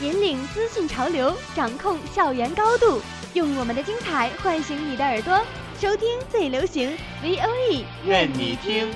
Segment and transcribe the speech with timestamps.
[0.00, 3.02] 引领资讯潮流，掌控校园高度，
[3.34, 5.38] 用我们的精彩唤醒你的耳朵，
[5.78, 8.90] 收听最流行 V O E，愿你听。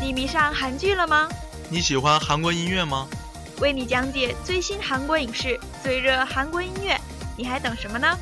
[0.00, 1.28] 你迷上韩剧了吗？
[1.68, 3.06] 你喜欢韩国音乐吗？
[3.60, 6.98] 为你讲解最新韩国影视、最热韩国音乐，
[7.36, 8.18] 你还等什么呢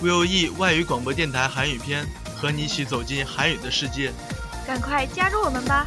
[0.00, 2.06] ？VOE 外语广播电台韩语篇，
[2.41, 4.11] 和你一起走进韩语的世界。
[4.65, 5.85] 赶快加入我们吧！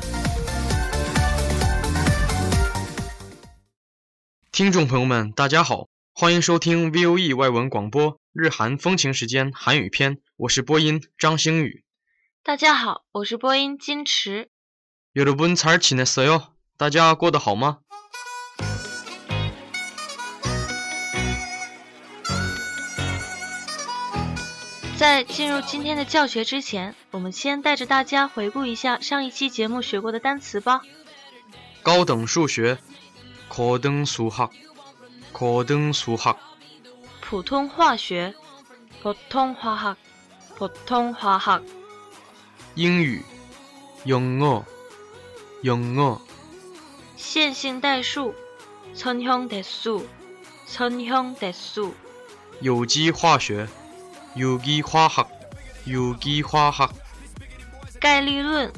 [4.52, 11.84] 听众朋友们，大家好，欢迎收听 VOE 外文广播日韩风情时间韩语篇，我是播音张星宇。
[12.42, 14.48] 大家好，我是播音金池。
[15.14, 16.48] 여러분잘지냈어요？
[16.76, 17.80] 大家过得好吗？
[25.04, 30.82] 在进入今天的教学之前，我们先带着大家回顾一下上一期节目学过的单词吧。
[31.82, 32.78] 高等数学，
[33.48, 34.48] 高等数学，
[35.32, 36.36] 高等数学。
[37.20, 38.34] 普通化学，
[39.02, 39.96] 普通化学，
[40.56, 41.62] 普通化学。
[42.74, 43.22] 英语，
[44.04, 46.20] 영어，영어。
[47.16, 48.34] 线性代数，
[48.94, 50.04] 선형대 수，
[50.66, 51.92] 선형대 수。
[52.60, 53.66] 有机化学，
[54.34, 55.26] 有机化学，
[55.84, 56.88] 有机化学。
[57.98, 58.72] 概率论，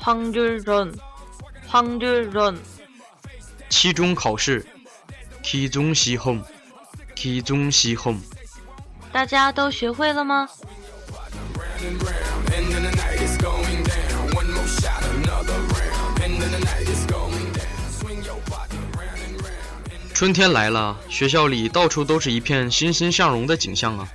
[0.00, 0.92] 확률 론，
[1.70, 2.56] 확률 론。
[3.68, 4.66] 期中考试，
[5.42, 6.42] 期中시험，
[7.14, 8.16] 期中시험。
[9.12, 10.48] 大家都学会了吗？
[20.12, 24.08] 春天来了，学校里到处都是一片欣欣向荣的景象啊！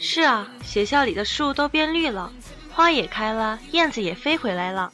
[0.00, 2.32] 是啊，学校里的树都变绿了，
[2.72, 4.90] 花也开了，燕子也飞回来了。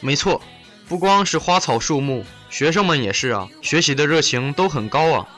[0.00, 0.42] 没错，
[0.88, 5.28] 不光是花草树木，学生们也是啊，学习的热情都很高啊。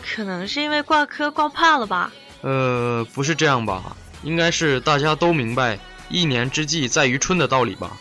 [0.00, 2.12] 可能是因为挂科挂怕了吧？
[2.42, 3.96] 呃，不是这样吧？
[4.22, 7.96] 应该是大家都明白“一年之计在于春”的道理吧？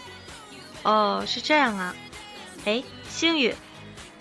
[0.83, 1.95] 哦，是这样啊。
[2.65, 3.55] 哎，星宇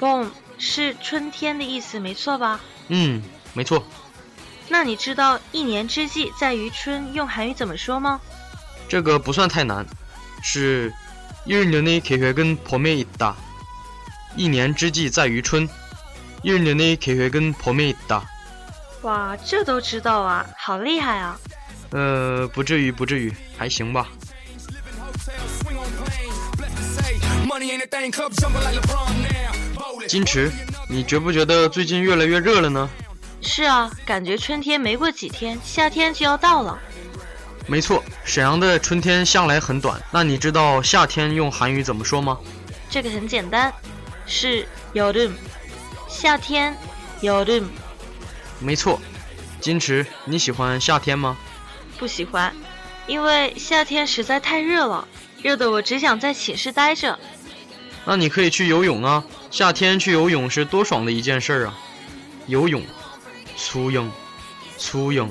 [0.00, 2.60] ，“bom” 是春天的意思，没错吧？
[2.88, 3.84] 嗯，没错。
[4.69, 8.19] 那你知道“一年之计在于春”用韩语怎么说吗？
[8.87, 9.85] 这个不算太难，
[10.41, 10.93] 是“
[11.45, 13.33] 일년의계획은봄에있다”。
[14.35, 15.69] 一年之计在于春，
[16.43, 18.21] 일년의계획은봄에있다。
[19.03, 21.39] 哇，这都知道啊，好厉害啊！
[21.91, 24.07] 呃，不至于，不至于，还行吧。
[30.07, 30.51] 金池，
[30.89, 32.89] 你觉不觉得最近越来越热了呢？
[33.41, 36.79] 是啊，感觉春天没过几天，夏天就要到了。
[37.67, 40.01] 没错，沈阳的春天向来很短。
[40.11, 42.37] 那你知道夏天用韩语怎么说吗？
[42.89, 43.73] 这个很简单，
[44.25, 45.33] 是여름。
[46.07, 46.75] 夏天，
[47.21, 47.65] 여름。
[48.59, 48.99] 没错，
[49.59, 51.37] 金池，你喜欢夏天吗？
[51.97, 52.53] 不喜欢，
[53.07, 55.07] 因为夏天实在太热了，
[55.41, 57.17] 热的我只想在寝室待着。
[58.05, 59.23] 那你可以去游泳啊！
[59.49, 61.77] 夏天去游泳是多爽的一件事啊！
[62.47, 62.83] 游泳，
[63.58, 64.10] 初泳，
[64.78, 65.28] 初泳。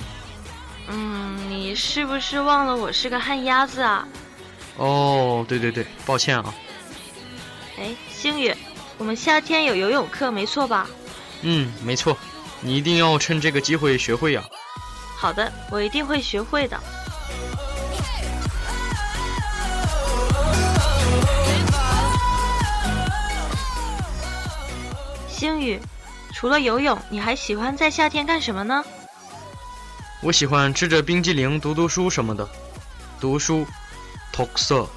[0.90, 4.08] 嗯，你是不是忘了我是个旱鸭子啊？
[4.76, 6.54] 哦，对对对，抱歉啊。
[7.80, 8.54] 哎，星宇，
[8.98, 10.88] 我们夏天有游泳课，没错吧？
[11.42, 12.16] 嗯，没错，
[12.62, 14.44] 你一定要趁这个机会学会呀、
[15.16, 16.78] 好的，我一定会学会的。
[25.30, 25.80] 星宇，
[26.38, 28.86] 除了游泳，你还喜欢在夏天干什么呢？
[30.22, 32.48] 我喜欢吃着冰激凌读读书什么的。
[33.20, 33.66] 读书，
[34.32, 34.88] 读色，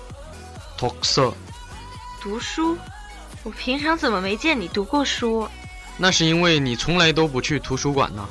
[0.76, 1.32] 读色。
[2.20, 2.76] 读书？
[3.42, 5.48] 我平常怎么没见你读过书？
[5.96, 8.28] 那是因为你从来都不去图书馆呢。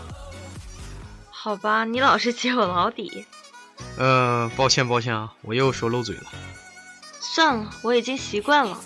[1.31, 3.25] 好吧，你老是揭我老底。
[3.97, 6.25] 呃，抱歉抱歉啊，我又说漏嘴了。
[7.19, 8.79] 算了，我已经习惯了。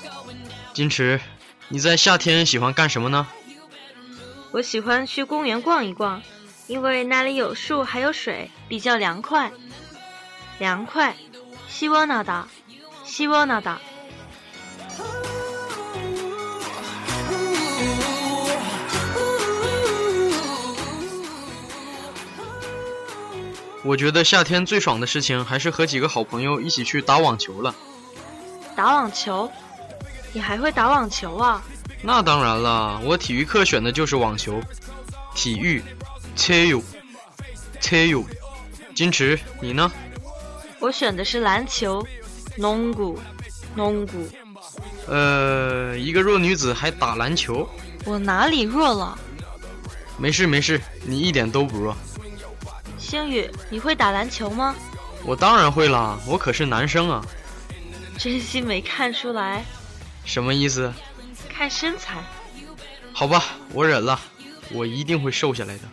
[0.73, 1.19] 金池，
[1.67, 3.27] 你在夏天喜欢干什么呢？
[4.53, 6.21] 我喜欢去公园逛一逛，
[6.67, 9.51] 因为那里有树，还有水，比较凉快。
[10.59, 11.15] 凉快，
[11.67, 12.47] 希沃纳达，
[13.03, 13.79] 希沃纳达。
[23.83, 27.73] 我觉得夏天最爽的事情还是和几个好朋友一起去打网球了。
[28.75, 29.51] 打网球？
[30.31, 31.63] 你还会打网球啊？
[32.05, 34.61] 那当然了，我体育课选的就是网球。
[35.33, 35.81] 体育，
[36.35, 36.83] 切友，
[37.79, 38.23] 切友。
[38.93, 39.89] 金池，你呢？
[40.79, 42.05] 我选的是篮球，
[42.57, 43.17] 农谷，
[43.73, 44.29] 农谷。
[45.07, 47.67] 呃，一个弱女子还打篮球？
[48.05, 49.17] 我哪里弱了？
[50.17, 51.95] 没事没事，你一点都不弱。
[52.99, 54.75] 星宇，你会打篮球吗？
[55.23, 57.25] 我当然会啦，我可是男生啊。
[58.17, 59.63] 真心没看出来。
[60.25, 60.93] 什么意思？
[61.53, 62.17] 看身材。
[63.13, 64.19] 好吧，我忍了，
[64.71, 65.83] 我一定会瘦下来的。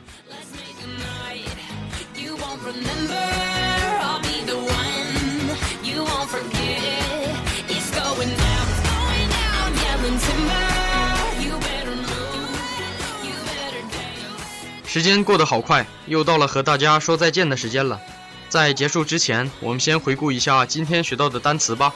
[14.86, 18.00] 时间过得好快，又到了和大家说再见的时间了。
[18.48, 21.94] 在结束之前，我们先回顾一下今天学到的单词吧。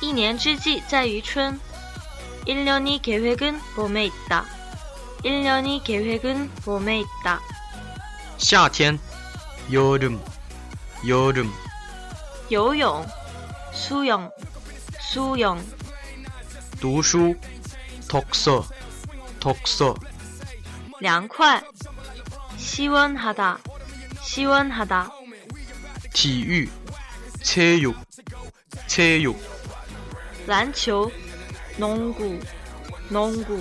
[0.00, 1.58] 一年之计在于春。
[2.45, 4.45] 일년이계획은봄에있다
[5.23, 7.41] 일년이계획은봄에있다
[8.37, 8.99] 夏天，
[9.71, 11.51] 여름여 름。
[12.51, 13.03] 游泳，
[13.73, 15.59] 수영수 영。
[16.79, 17.35] 读书，
[18.07, 19.95] 독서독서。
[20.99, 21.63] 凉快，
[22.57, 23.57] 시원하 다，
[24.21, 25.11] 시원하 다。
[26.13, 26.69] 体育，
[27.41, 27.95] 체육
[28.85, 29.35] 체육。
[30.45, 31.11] 篮球，
[31.80, 32.38] 龙骨
[33.08, 33.58] 龙骨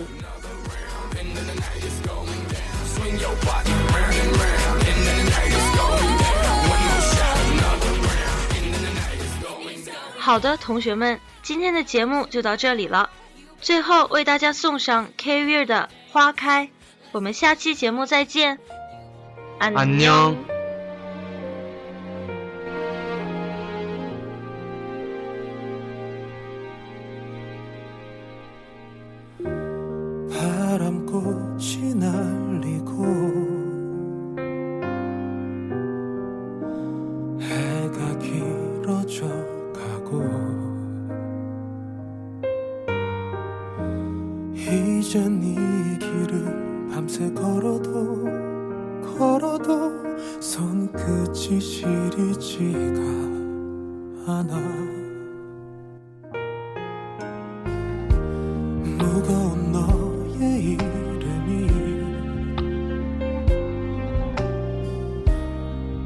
[10.18, 13.10] 好的同学们，今天的节目就到这里了，
[13.62, 16.70] 最后为大家送上 carry 的花开，
[17.14, 18.60] 我们下期节目再见，
[19.60, 19.98] 安，安，
[51.00, 53.00] 손끝이 시리지가
[54.28, 54.58] 않아
[58.98, 61.68] 무거운 너의 이름이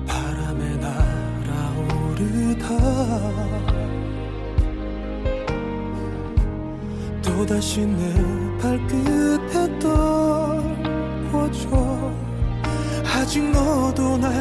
[0.05, 2.67] 바람에 날아오르다.
[7.23, 8.13] 또다시 내
[8.59, 10.33] 발끝에 떠
[13.23, 14.31] 아직 너도 날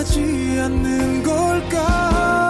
[0.00, 2.49] 떠나지 않는 걸까